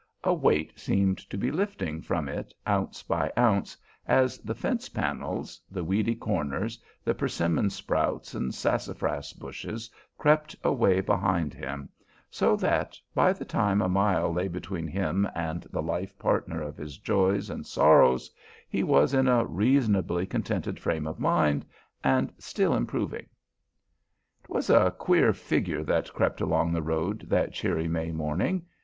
A 0.23 0.33
weight 0.33 0.79
seemed 0.79 1.19
to 1.29 1.37
be 1.37 1.51
lifting 1.51 2.01
from 2.01 2.27
it 2.27 2.55
ounce 2.67 3.03
by 3.03 3.31
ounce 3.37 3.77
as 4.07 4.39
the 4.39 4.55
fence 4.55 4.89
panels, 4.89 5.61
the 5.69 5.83
weedy 5.83 6.15
corners, 6.15 6.79
the 7.05 7.13
persimmon 7.13 7.69
sprouts 7.69 8.33
and 8.33 8.51
sassafras 8.51 9.31
bushes 9.33 9.91
crept 10.17 10.55
away 10.63 11.01
behind 11.01 11.53
him, 11.53 11.87
so 12.31 12.55
that 12.55 12.97
by 13.13 13.31
the 13.31 13.45
time 13.45 13.79
a 13.79 13.87
mile 13.87 14.33
lay 14.33 14.47
between 14.47 14.87
him 14.87 15.29
and 15.35 15.67
the 15.69 15.83
life 15.83 16.17
partner 16.17 16.63
of 16.63 16.77
his 16.77 16.97
joys 16.97 17.47
and 17.51 17.67
sorrows 17.67 18.31
he 18.67 18.81
was 18.81 19.13
in 19.13 19.27
a 19.27 19.45
reasonably 19.45 20.25
contented 20.25 20.79
frame 20.79 21.05
of 21.05 21.19
mind, 21.19 21.63
and 22.03 22.33
still 22.39 22.73
improving. 22.73 23.27
It 24.45 24.49
was 24.49 24.71
a 24.71 24.89
queer 24.97 25.31
figure 25.31 25.83
that 25.83 26.11
crept 26.11 26.41
along 26.41 26.73
the 26.73 26.81
road 26.81 27.27
that 27.29 27.53
cheery 27.53 27.87
May 27.87 28.11
morning. 28.11 28.65